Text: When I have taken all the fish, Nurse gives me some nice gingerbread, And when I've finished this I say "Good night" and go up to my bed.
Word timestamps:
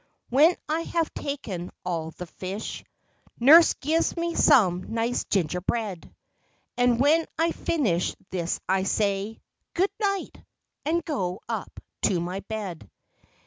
When 0.29 0.55
I 0.67 0.81
have 0.81 1.13
taken 1.13 1.69
all 1.85 2.09
the 2.09 2.25
fish, 2.25 2.83
Nurse 3.39 3.73
gives 3.75 4.17
me 4.17 4.33
some 4.33 4.91
nice 4.95 5.25
gingerbread, 5.25 6.11
And 6.75 6.99
when 6.99 7.27
I've 7.37 7.55
finished 7.55 8.15
this 8.31 8.59
I 8.67 8.81
say 8.81 9.43
"Good 9.75 9.91
night" 9.99 10.43
and 10.85 11.05
go 11.05 11.41
up 11.47 11.79
to 12.05 12.19
my 12.19 12.39
bed. 12.39 12.89